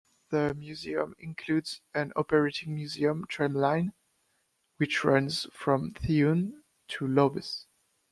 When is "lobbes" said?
7.07-7.67